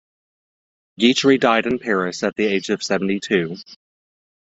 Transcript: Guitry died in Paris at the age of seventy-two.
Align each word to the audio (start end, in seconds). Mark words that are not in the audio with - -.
Guitry 0.97 1.37
died 1.37 1.67
in 1.67 1.77
Paris 1.77 2.23
at 2.23 2.35
the 2.35 2.45
age 2.47 2.71
of 2.71 2.81
seventy-two. 2.81 3.57